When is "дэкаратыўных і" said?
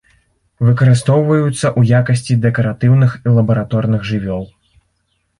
2.45-3.33